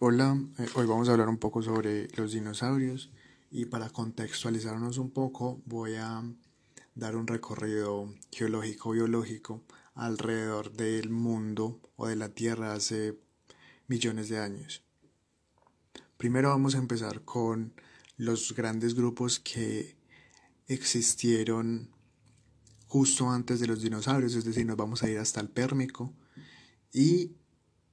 Hola, 0.00 0.40
eh, 0.58 0.68
hoy 0.76 0.86
vamos 0.86 1.08
a 1.08 1.12
hablar 1.12 1.28
un 1.28 1.38
poco 1.38 1.60
sobre 1.60 2.06
los 2.14 2.30
dinosaurios 2.30 3.10
y 3.50 3.64
para 3.64 3.90
contextualizarnos 3.90 4.96
un 4.96 5.10
poco 5.10 5.60
voy 5.64 5.96
a 5.96 6.22
dar 6.94 7.16
un 7.16 7.26
recorrido 7.26 8.14
geológico-biológico 8.30 9.64
alrededor 9.96 10.70
del 10.70 11.10
mundo 11.10 11.80
o 11.96 12.06
de 12.06 12.14
la 12.14 12.28
Tierra 12.28 12.74
hace 12.74 13.18
millones 13.88 14.28
de 14.28 14.38
años. 14.38 14.84
Primero 16.16 16.50
vamos 16.50 16.76
a 16.76 16.78
empezar 16.78 17.24
con 17.24 17.72
los 18.16 18.54
grandes 18.54 18.94
grupos 18.94 19.40
que 19.40 19.96
existieron 20.68 21.90
justo 22.86 23.28
antes 23.28 23.58
de 23.58 23.66
los 23.66 23.82
dinosaurios, 23.82 24.36
es 24.36 24.44
decir, 24.44 24.64
nos 24.64 24.76
vamos 24.76 25.02
a 25.02 25.10
ir 25.10 25.18
hasta 25.18 25.40
el 25.40 25.48
Pérmico 25.48 26.14
y 26.92 27.32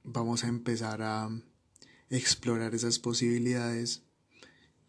vamos 0.04 0.44
a 0.44 0.46
empezar 0.46 1.02
a 1.02 1.28
explorar 2.10 2.74
esas 2.74 2.98
posibilidades 2.98 4.02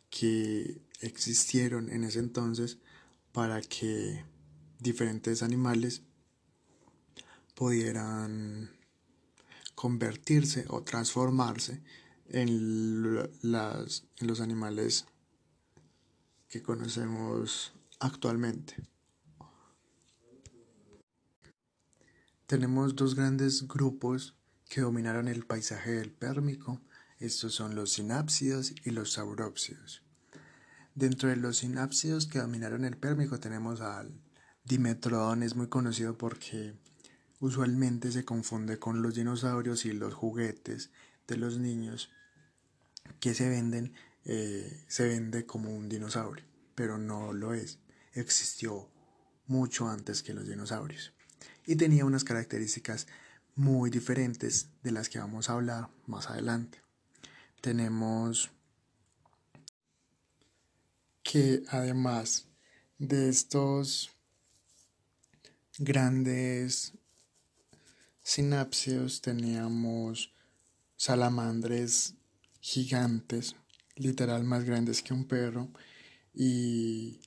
que 0.10 0.82
existieron 1.02 1.90
en 1.90 2.04
ese 2.04 2.20
entonces 2.20 2.78
para 3.32 3.62
que 3.62 4.23
diferentes 4.80 5.44
animales 5.44 6.04
pudieran 7.56 8.70
convertirse 9.76 10.66
o 10.70 10.84
transformarse 10.84 11.82
en, 12.30 13.16
las, 13.42 14.06
en 14.18 14.28
los 14.28 14.42
animales 14.42 15.06
que 16.50 16.62
conocemos 16.62 17.73
actualmente. 18.00 18.76
Tenemos 22.45 22.95
dos 22.95 23.16
grandes 23.16 23.68
grupos 23.68 24.36
que 24.70 24.81
dominaron 24.81 25.28
el 25.28 25.45
paisaje 25.45 25.92
del 25.92 26.12
Pérmico 26.12 26.81
estos 27.20 27.56
son 27.56 27.76
los 27.76 27.94
sinápsidos 27.94 28.74
y 28.84 28.92
los 28.92 29.14
saurópsidos. 29.14 30.04
Dentro 30.94 31.30
de 31.30 31.36
los 31.36 31.58
sinápsidos 31.58 32.28
que 32.28 32.40
dominaron 32.40 32.86
el 32.86 32.98
Pérmico 32.98 33.40
tenemos 33.40 33.82
al 33.82 34.12
Dimetrodon, 34.64 35.44
es 35.44 35.56
muy 35.56 35.68
conocido 35.68 36.18
porque 36.18 36.76
usualmente 37.40 38.12
se 38.12 38.26
confunde 38.26 38.80
con 38.80 39.02
los 39.02 39.16
dinosaurios 39.16 39.86
y 39.86 39.94
los 39.94 40.14
juguetes 40.14 40.92
de 41.28 41.38
los 41.38 41.58
niños 41.59 42.09
que 43.20 43.34
se 43.34 43.50
venden, 43.50 43.94
eh, 44.26 44.84
se 44.88 45.08
vende 45.08 45.46
como 45.46 45.76
un 45.76 45.90
dinosaurio, 45.90 46.46
pero 46.76 46.98
no 46.98 47.34
lo 47.34 47.54
es. 47.54 47.80
Existió 48.14 48.90
mucho 49.48 49.88
antes 49.88 50.24
que 50.24 50.34
los 50.34 50.48
dinosaurios 50.48 51.14
y 51.66 51.76
tenía 51.76 52.06
unas 52.06 52.24
características 52.24 53.08
muy 53.56 53.90
diferentes 53.90 54.70
de 54.84 54.92
las 54.92 55.09
que 55.09 55.20
vamos 55.20 55.50
a 55.50 55.54
hablar 55.54 55.90
más 56.06 56.30
adelante 56.30 56.87
tenemos 57.61 58.50
que 61.23 61.63
además 61.69 62.47
de 62.97 63.30
estos 63.30 64.11
grandes 65.78 66.94
sinapsios 68.23 69.22
teníamos 69.22 70.33
salamandres 70.95 72.16
gigantes, 72.59 73.55
literal 73.95 74.44
más 74.44 74.63
grandes 74.63 75.02
que 75.02 75.13
un 75.13 75.25
perro, 75.25 75.69
y 76.33 77.22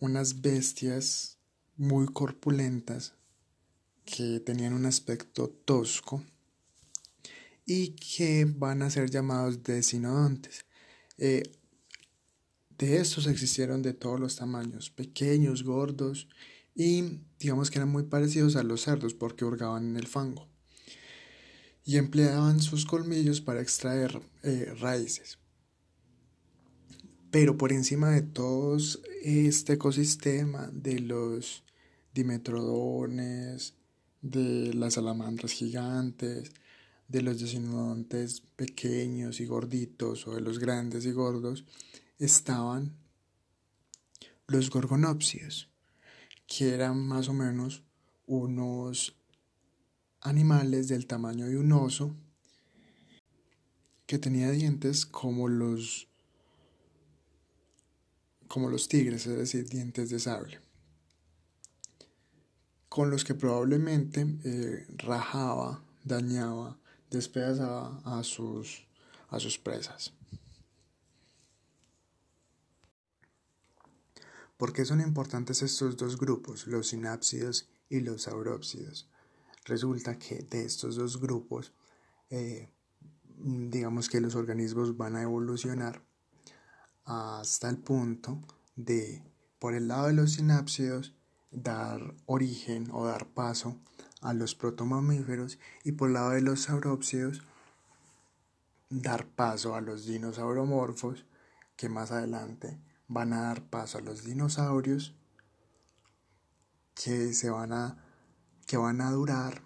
unas 0.00 0.40
bestias 0.40 1.38
muy 1.76 2.06
corpulentas 2.06 3.14
que 4.04 4.40
tenían 4.40 4.72
un 4.72 4.86
aspecto 4.86 5.48
tosco 5.48 6.24
y 7.66 7.90
que 7.90 8.44
van 8.44 8.82
a 8.82 8.90
ser 8.90 9.10
llamados 9.10 9.62
decinodontes. 9.64 10.64
Eh, 11.18 11.42
de 12.78 12.98
estos 12.98 13.26
existieron 13.26 13.82
de 13.82 13.92
todos 13.92 14.20
los 14.20 14.36
tamaños, 14.36 14.90
pequeños, 14.90 15.64
gordos 15.64 16.28
y 16.74 17.20
digamos 17.38 17.70
que 17.70 17.78
eran 17.78 17.88
muy 17.88 18.04
parecidos 18.04 18.54
a 18.56 18.62
los 18.62 18.82
cerdos 18.82 19.14
porque 19.14 19.44
hurgaban 19.44 19.88
en 19.88 19.96
el 19.96 20.06
fango 20.06 20.46
y 21.84 21.96
empleaban 21.96 22.60
sus 22.60 22.84
colmillos 22.84 23.40
para 23.40 23.62
extraer 23.62 24.20
eh, 24.42 24.74
raíces. 24.78 25.38
Pero 27.30 27.56
por 27.56 27.72
encima 27.72 28.10
de 28.10 28.22
todo 28.22 28.76
este 29.22 29.74
ecosistema 29.74 30.68
de 30.72 31.00
los 31.00 31.64
dimetrodones, 32.12 33.74
de 34.20 34.74
las 34.74 34.94
salamandras 34.94 35.52
gigantes, 35.52 36.52
de 37.08 37.22
los 37.22 37.40
desinodontes 37.40 38.42
pequeños 38.56 39.40
y 39.40 39.46
gorditos 39.46 40.26
o 40.26 40.34
de 40.34 40.40
los 40.40 40.58
grandes 40.58 41.06
y 41.06 41.12
gordos 41.12 41.64
estaban 42.18 42.96
los 44.48 44.70
gorgonopsios, 44.70 45.70
que 46.46 46.74
eran 46.74 46.98
más 47.06 47.28
o 47.28 47.32
menos 47.32 47.82
unos 48.26 49.16
animales 50.20 50.88
del 50.88 51.06
tamaño 51.06 51.46
de 51.46 51.58
un 51.58 51.72
oso 51.72 52.16
que 54.06 54.18
tenía 54.18 54.50
dientes 54.50 55.06
como 55.06 55.48
los 55.48 56.08
como 58.48 58.70
los 58.70 58.88
tigres, 58.88 59.26
es 59.26 59.36
decir, 59.36 59.68
dientes 59.68 60.08
de 60.08 60.20
sable, 60.20 60.60
con 62.88 63.10
los 63.10 63.24
que 63.24 63.34
probablemente 63.34 64.24
eh, 64.44 64.86
rajaba, 64.98 65.82
dañaba 66.04 66.78
despedazaba 67.10 68.00
a 68.04 68.22
sus, 68.22 68.86
a 69.28 69.38
sus 69.38 69.58
presas. 69.58 70.12
¿Por 74.56 74.72
qué 74.72 74.84
son 74.84 75.00
importantes 75.00 75.62
estos 75.62 75.96
dos 75.96 76.16
grupos, 76.16 76.66
los 76.66 76.88
sinápsidos 76.88 77.68
y 77.90 78.00
los 78.00 78.22
saurópsidos? 78.22 79.08
Resulta 79.66 80.18
que 80.18 80.36
de 80.36 80.64
estos 80.64 80.96
dos 80.96 81.20
grupos, 81.20 81.72
eh, 82.30 82.70
digamos 83.36 84.08
que 84.08 84.20
los 84.20 84.34
organismos 84.34 84.96
van 84.96 85.16
a 85.16 85.22
evolucionar 85.22 86.02
hasta 87.04 87.68
el 87.68 87.78
punto 87.78 88.40
de, 88.76 89.22
por 89.58 89.74
el 89.74 89.88
lado 89.88 90.06
de 90.06 90.14
los 90.14 90.32
sinápsidos, 90.32 91.14
dar 91.50 92.14
origen 92.24 92.88
o 92.92 93.06
dar 93.06 93.28
paso 93.28 93.78
a 94.20 94.32
los 94.32 94.54
protomamíferos 94.54 95.58
y 95.84 95.92
por 95.92 96.10
lado 96.10 96.30
de 96.30 96.42
los 96.42 96.62
saurópsidos 96.62 97.42
dar 98.90 99.26
paso 99.26 99.74
a 99.74 99.80
los 99.80 100.06
dinosauromorfos 100.06 101.26
que 101.76 101.88
más 101.88 102.12
adelante 102.12 102.78
van 103.08 103.32
a 103.32 103.42
dar 103.42 103.62
paso 103.62 103.98
a 103.98 104.00
los 104.00 104.24
dinosaurios 104.24 105.14
que 106.94 107.34
se 107.34 107.50
van 107.50 107.72
a 107.72 108.02
que 108.66 108.76
van 108.76 109.00
a 109.00 109.10
durar 109.10 109.62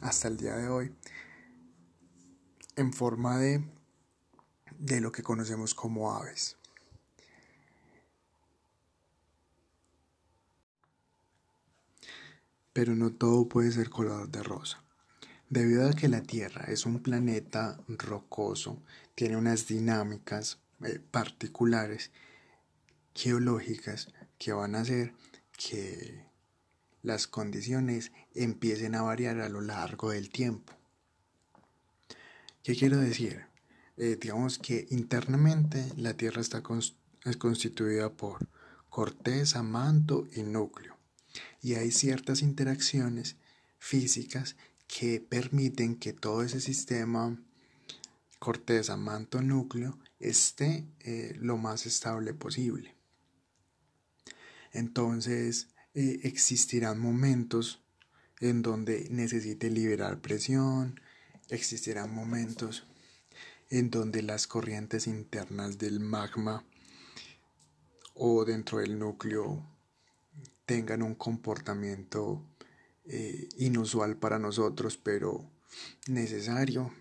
hasta 0.00 0.28
el 0.28 0.36
día 0.36 0.56
de 0.56 0.68
hoy 0.68 0.94
en 2.76 2.92
forma 2.92 3.38
de 3.38 3.64
de 4.82 5.00
lo 5.00 5.12
que 5.12 5.22
conocemos 5.22 5.74
como 5.74 6.12
aves. 6.12 6.56
Pero 12.72 12.94
no 12.94 13.12
todo 13.12 13.48
puede 13.48 13.72
ser 13.72 13.90
color 13.90 14.28
de 14.30 14.42
rosa. 14.42 14.82
Debido 15.52 15.86
a 15.86 15.92
que 15.92 16.08
la 16.08 16.22
Tierra 16.22 16.64
es 16.68 16.86
un 16.86 17.02
planeta 17.02 17.78
rocoso, 17.86 18.82
tiene 19.14 19.36
unas 19.36 19.66
dinámicas 19.66 20.58
eh, 20.82 20.98
particulares 21.10 22.10
geológicas 23.14 24.08
que 24.38 24.54
van 24.54 24.74
a 24.74 24.80
hacer 24.80 25.12
que 25.58 26.24
las 27.02 27.26
condiciones 27.26 28.12
empiecen 28.34 28.94
a 28.94 29.02
variar 29.02 29.40
a 29.40 29.50
lo 29.50 29.60
largo 29.60 30.10
del 30.10 30.30
tiempo. 30.30 30.72
¿Qué 32.62 32.74
quiero 32.74 32.96
decir? 32.96 33.44
Eh, 33.98 34.16
digamos 34.18 34.58
que 34.58 34.86
internamente 34.90 35.86
la 35.96 36.14
Tierra 36.14 36.40
está 36.40 36.62
es 37.24 37.36
constituida 37.36 38.10
por 38.10 38.48
corteza, 38.88 39.62
manto 39.62 40.26
y 40.34 40.42
núcleo 40.42 40.91
y 41.60 41.74
hay 41.74 41.90
ciertas 41.90 42.42
interacciones 42.42 43.36
físicas 43.78 44.56
que 44.86 45.20
permiten 45.20 45.96
que 45.96 46.12
todo 46.12 46.42
ese 46.42 46.60
sistema 46.60 47.38
corteza, 48.38 48.96
manto, 48.96 49.40
núcleo 49.40 49.98
esté 50.18 50.86
eh, 51.00 51.34
lo 51.38 51.56
más 51.56 51.86
estable 51.86 52.34
posible. 52.34 52.94
Entonces 54.72 55.68
eh, 55.94 56.20
existirán 56.24 56.98
momentos 56.98 57.82
en 58.40 58.62
donde 58.62 59.06
necesite 59.10 59.70
liberar 59.70 60.20
presión, 60.20 61.00
existirán 61.48 62.12
momentos 62.12 62.86
en 63.70 63.90
donde 63.90 64.22
las 64.22 64.46
corrientes 64.46 65.06
internas 65.06 65.78
del 65.78 66.00
magma 66.00 66.64
o 68.14 68.44
dentro 68.44 68.78
del 68.78 68.98
núcleo 68.98 69.71
tengan 70.66 71.02
un 71.02 71.14
comportamiento 71.14 72.44
eh, 73.04 73.48
inusual 73.58 74.16
para 74.16 74.38
nosotros, 74.38 74.96
pero 74.96 75.50
necesario. 76.08 76.92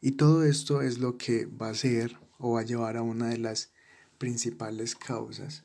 Y 0.00 0.12
todo 0.12 0.44
esto 0.44 0.82
es 0.82 0.98
lo 0.98 1.18
que 1.18 1.46
va 1.46 1.70
a 1.70 1.74
ser 1.74 2.16
o 2.38 2.52
va 2.52 2.60
a 2.60 2.64
llevar 2.64 2.96
a 2.96 3.02
una 3.02 3.28
de 3.28 3.38
las 3.38 3.70
principales 4.18 4.94
causas 4.94 5.64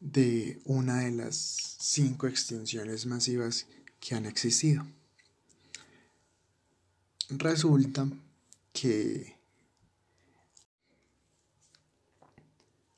de 0.00 0.60
una 0.64 1.00
de 1.00 1.10
las 1.10 1.76
cinco 1.80 2.26
extinciones 2.26 3.06
masivas 3.06 3.66
que 3.98 4.14
han 4.14 4.26
existido. 4.26 4.86
Resulta 7.28 8.08
que 8.72 9.35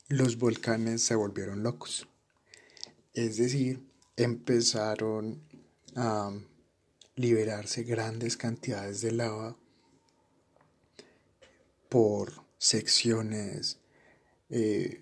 los 0.09 0.39
volcanes 0.39 1.03
se 1.03 1.13
volvieron 1.13 1.61
locos. 1.61 2.07
Es 3.13 3.37
decir, 3.37 3.83
empezaron 4.17 5.39
a 5.95 6.31
liberarse 7.15 7.83
grandes 7.83 8.35
cantidades 8.35 9.01
de 9.01 9.11
lava 9.11 9.55
por 11.89 12.33
secciones 12.57 13.77
eh, 14.49 15.01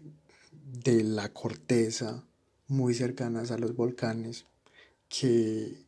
de 0.84 1.04
la 1.04 1.34
corteza 1.34 2.24
muy 2.68 2.94
cercanas 2.94 3.52
a 3.52 3.58
los 3.58 3.76
volcanes 3.76 4.46
que 5.08 5.86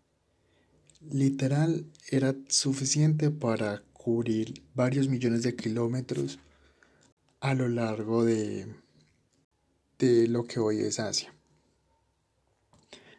literal 1.01 1.86
era 2.10 2.36
suficiente 2.48 3.31
para 3.31 3.83
cubrir 3.92 4.63
varios 4.75 5.10
millones 5.10 5.44
de 5.44 5.56
kilómetros 5.56 6.39
a 7.42 7.54
lo 7.54 7.68
largo 7.68 8.24
de, 8.24 8.68
de 10.00 10.28
lo 10.28 10.46
que 10.46 10.60
hoy 10.60 10.80
es 10.80 11.00
Asia. 11.00 11.34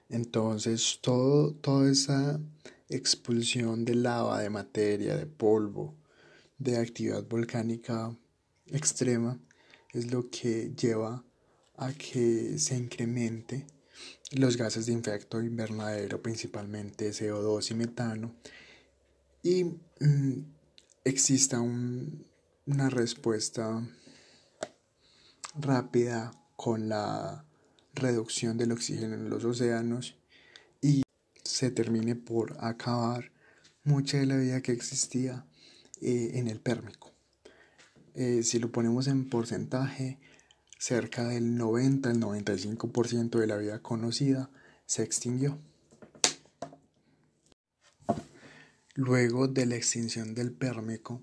Entonces, 0.08 0.98
todo, 1.00 1.54
toda 1.54 1.90
esa 1.90 2.40
expulsión 2.88 3.84
de 3.84 3.94
lava, 3.94 4.40
de 4.40 4.50
materia, 4.50 5.16
de 5.16 5.26
polvo, 5.26 5.94
de 6.58 6.78
actividad 6.78 7.22
volcánica 7.28 8.16
extrema, 8.66 9.38
es 9.92 10.10
lo 10.10 10.30
que 10.30 10.72
lleva 10.74 11.24
a 11.76 11.92
que 11.92 12.58
se 12.58 12.76
incremente 12.76 13.66
los 14.32 14.56
gases 14.56 14.86
de 14.86 14.94
efecto 14.94 15.40
invernadero, 15.42 16.22
principalmente 16.22 17.10
CO2 17.10 17.70
y 17.70 17.74
metano, 17.74 18.34
y 19.42 19.64
mm, 19.64 20.44
exista 21.04 21.60
una 21.60 22.90
respuesta 22.90 23.86
rápida 25.54 26.39
con 26.60 26.90
la 26.90 27.46
reducción 27.94 28.58
del 28.58 28.72
oxígeno 28.72 29.14
en 29.14 29.30
los 29.30 29.46
océanos 29.46 30.18
y 30.82 31.02
se 31.42 31.70
termine 31.70 32.16
por 32.16 32.54
acabar 32.60 33.32
mucha 33.82 34.18
de 34.18 34.26
la 34.26 34.36
vida 34.36 34.60
que 34.60 34.72
existía 34.72 35.46
eh, 36.02 36.32
en 36.34 36.48
el 36.48 36.60
pérmico. 36.60 37.14
Eh, 38.14 38.42
si 38.42 38.58
lo 38.58 38.70
ponemos 38.70 39.06
en 39.06 39.30
porcentaje, 39.30 40.18
cerca 40.78 41.26
del 41.26 41.56
90 41.56 42.10
al 42.10 42.20
95% 42.20 43.38
de 43.38 43.46
la 43.46 43.56
vida 43.56 43.80
conocida 43.80 44.50
se 44.84 45.02
extinguió. 45.02 45.58
Luego 48.94 49.48
de 49.48 49.64
la 49.64 49.76
extinción 49.76 50.34
del 50.34 50.52
Pérmico 50.52 51.22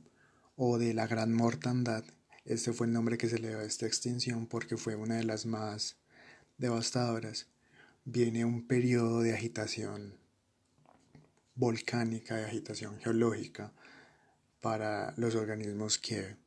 o 0.56 0.80
de 0.80 0.96
la 0.96 1.06
Gran 1.06 1.32
Mortandad, 1.32 2.06
este 2.48 2.72
fue 2.72 2.88
el 2.88 2.94
nombre 2.94 3.18
que 3.18 3.28
se 3.28 3.40
le 3.40 3.50
dio 3.50 3.60
a 3.60 3.64
esta 3.64 3.86
extinción 3.86 4.48
porque 4.48 4.78
fue 4.78 4.96
una 4.96 5.16
de 5.16 5.26
las 5.26 5.46
más 5.46 5.98
devastadoras, 6.58 7.48
viene 8.06 8.46
un 8.46 8.66
periodo 8.68 9.22
de 9.22 9.34
agitación 9.34 10.18
volcánica, 11.56 12.38
de 12.38 12.46
agitación 12.46 13.00
geológica 13.00 13.74
para 14.62 15.14
los 15.18 15.36
organismos 15.36 15.98
que, 15.98 16.38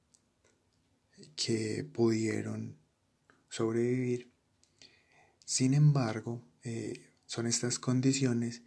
que 1.36 1.84
pudieron 1.84 2.78
sobrevivir. 3.50 4.32
Sin 5.44 5.74
embargo, 5.74 6.42
eh, 6.64 7.10
son 7.26 7.46
estas 7.46 7.78
condiciones 7.78 8.62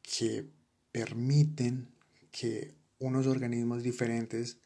que 0.00 0.48
permiten 0.92 1.94
que 2.30 2.74
unos 2.98 3.26
organismos 3.26 3.82
diferentes 3.82 4.58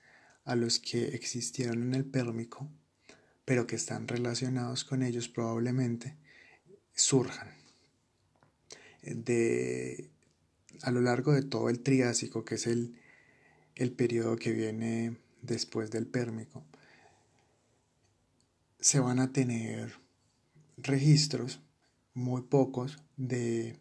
a 0.49 0.57
los 0.57 0.79
que 0.79 1.09
existieron 1.09 1.83
en 1.83 1.95
el 1.95 2.07
pérmico, 2.07 2.71
pero 3.45 3.67
que 3.67 3.77
están 3.77 4.09
relacionados 4.09 4.83
con 4.83 5.03
ellos 5.03 5.29
probablemente, 5.29 6.17
surjan. 6.95 7.53
De, 9.03 10.09
a 10.81 10.91
lo 10.91 11.03
largo 11.03 11.33
de 11.35 11.43
todo 11.43 11.69
el 11.69 11.81
Triásico, 11.81 12.47
que 12.47 12.55
es 12.55 12.67
el, 12.67 12.99
el 13.75 13.93
periodo 13.93 14.37
que 14.37 14.53
viene 14.53 15.19
después 15.43 15.91
del 15.91 16.07
pérmico, 16.07 16.65
se 18.81 19.01
van 19.01 19.19
a 19.19 19.33
tener 19.35 19.99
registros, 20.79 21.61
muy 22.15 22.41
pocos, 22.41 22.97
de 23.19 23.79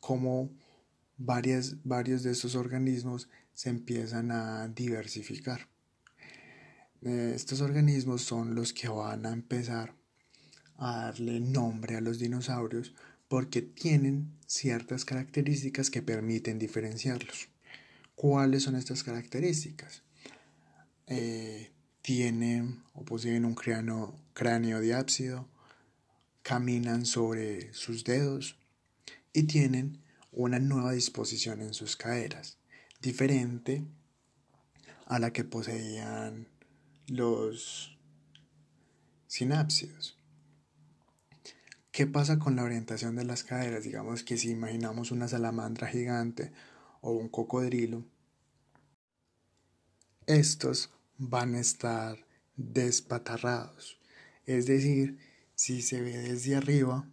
cómo 0.00 0.50
varias, 1.16 1.82
varios 1.82 2.22
de 2.22 2.32
estos 2.32 2.56
organismos 2.56 3.30
se 3.54 3.70
empiezan 3.70 4.30
a 4.32 4.68
diversificar. 4.68 5.70
Estos 7.02 7.62
organismos 7.62 8.22
son 8.22 8.54
los 8.54 8.74
que 8.74 8.88
van 8.88 9.24
a 9.24 9.32
empezar 9.32 9.94
a 10.76 11.06
darle 11.06 11.40
nombre 11.40 11.96
a 11.96 12.00
los 12.00 12.18
dinosaurios 12.18 12.94
porque 13.28 13.62
tienen 13.62 14.36
ciertas 14.46 15.04
características 15.04 15.90
que 15.90 16.02
permiten 16.02 16.58
diferenciarlos. 16.58 17.48
¿Cuáles 18.14 18.64
son 18.64 18.76
estas 18.76 19.02
características? 19.02 20.02
Eh, 21.06 21.70
tienen 22.02 22.82
o 22.92 23.04
poseen 23.04 23.44
un 23.44 23.54
cráneo, 23.54 24.14
cráneo 24.34 24.80
diápsido, 24.80 25.48
caminan 26.42 27.06
sobre 27.06 27.72
sus 27.72 28.04
dedos 28.04 28.58
y 29.32 29.44
tienen 29.44 30.02
una 30.32 30.58
nueva 30.58 30.92
disposición 30.92 31.62
en 31.62 31.72
sus 31.72 31.96
caderas, 31.96 32.58
diferente 33.00 33.84
a 35.06 35.18
la 35.18 35.32
que 35.32 35.44
poseían 35.44 36.48
los 37.10 37.98
sinápsidos. 39.26 40.16
¿Qué 41.90 42.06
pasa 42.06 42.38
con 42.38 42.54
la 42.54 42.62
orientación 42.62 43.16
de 43.16 43.24
las 43.24 43.42
caderas? 43.42 43.82
Digamos 43.82 44.22
que 44.22 44.36
si 44.36 44.50
imaginamos 44.50 45.10
una 45.10 45.26
salamandra 45.26 45.88
gigante 45.88 46.52
o 47.00 47.10
un 47.10 47.28
cocodrilo, 47.28 48.04
estos 50.26 50.90
van 51.18 51.56
a 51.56 51.60
estar 51.60 52.24
despatarrados. 52.54 53.98
Es 54.46 54.66
decir, 54.66 55.18
si 55.56 55.82
se 55.82 56.00
ve 56.00 56.16
desde 56.16 56.54
arriba, 56.54 57.10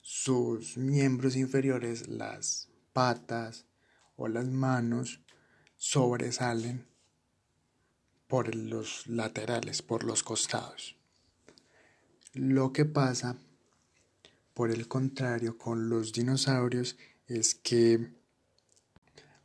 sus 0.00 0.78
miembros 0.78 1.36
inferiores, 1.36 2.08
las 2.08 2.70
patas 2.94 3.66
o 4.16 4.26
las 4.26 4.48
manos, 4.48 5.20
sobresalen 5.76 6.95
por 8.26 8.54
los 8.54 9.06
laterales, 9.06 9.82
por 9.82 10.04
los 10.04 10.22
costados. 10.22 10.96
Lo 12.32 12.72
que 12.72 12.84
pasa, 12.84 13.38
por 14.54 14.70
el 14.70 14.88
contrario, 14.88 15.56
con 15.56 15.88
los 15.88 16.12
dinosaurios 16.12 16.96
es 17.28 17.54
que 17.54 18.12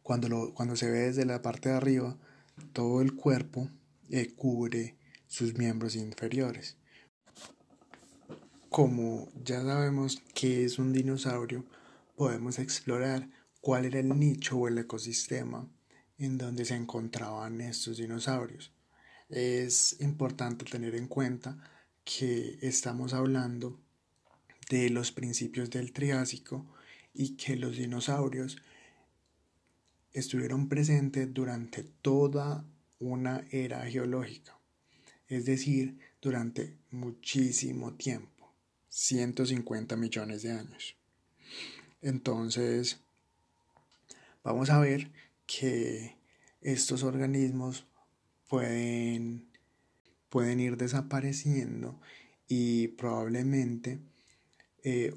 cuando, 0.01 0.53
cuando 0.53 0.75
se 0.75 0.89
ve 0.89 0.99
desde 0.99 1.25
la 1.25 1.41
parte 1.41 1.69
de 1.69 1.75
arriba, 1.75 2.17
todo 2.73 3.01
el 3.01 3.15
cuerpo 3.15 3.69
eh, 4.09 4.33
cubre 4.35 4.97
sus 5.27 5.57
miembros 5.57 5.95
inferiores. 5.95 6.77
Como 8.69 9.29
ya 9.43 9.61
sabemos 9.61 10.21
que 10.33 10.65
es 10.65 10.79
un 10.79 10.93
dinosaurio, 10.93 11.65
podemos 12.15 12.59
explorar 12.59 13.29
cuál 13.61 13.85
era 13.85 13.99
el 13.99 14.17
nicho 14.17 14.57
o 14.57 14.67
el 14.67 14.77
ecosistema 14.77 15.69
en 16.21 16.37
donde 16.37 16.65
se 16.65 16.75
encontraban 16.75 17.61
estos 17.61 17.97
dinosaurios. 17.97 18.71
Es 19.29 19.99
importante 20.01 20.65
tener 20.65 20.93
en 20.93 21.07
cuenta 21.07 21.57
que 22.03 22.59
estamos 22.61 23.13
hablando 23.13 23.79
de 24.69 24.91
los 24.91 25.11
principios 25.11 25.71
del 25.71 25.91
Triásico 25.91 26.65
y 27.13 27.35
que 27.37 27.55
los 27.55 27.75
dinosaurios 27.75 28.57
estuvieron 30.13 30.69
presentes 30.69 31.33
durante 31.33 31.83
toda 31.83 32.65
una 32.99 33.43
era 33.49 33.83
geológica, 33.89 34.55
es 35.27 35.45
decir, 35.45 35.97
durante 36.21 36.77
muchísimo 36.91 37.95
tiempo, 37.95 38.53
150 38.89 39.95
millones 39.95 40.43
de 40.43 40.51
años. 40.51 40.95
Entonces, 42.03 42.99
vamos 44.43 44.69
a 44.69 44.79
ver 44.79 45.09
que 45.59 46.17
estos 46.61 47.03
organismos 47.03 47.85
pueden, 48.47 49.49
pueden 50.29 50.59
ir 50.59 50.77
desapareciendo 50.77 51.99
y 52.47 52.89
probablemente 52.89 53.99
eh, 54.83 55.13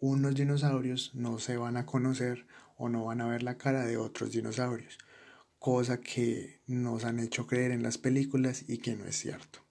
unos 0.00 0.34
dinosaurios 0.34 1.14
no 1.14 1.38
se 1.38 1.56
van 1.56 1.76
a 1.76 1.86
conocer 1.86 2.46
o 2.76 2.88
no 2.88 3.04
van 3.04 3.20
a 3.20 3.28
ver 3.28 3.42
la 3.42 3.56
cara 3.58 3.84
de 3.84 3.96
otros 3.96 4.32
dinosaurios, 4.32 4.98
cosa 5.58 6.00
que 6.00 6.60
nos 6.66 7.04
han 7.04 7.20
hecho 7.20 7.46
creer 7.46 7.70
en 7.70 7.82
las 7.82 7.98
películas 7.98 8.64
y 8.68 8.78
que 8.78 8.96
no 8.96 9.04
es 9.04 9.16
cierto. 9.16 9.63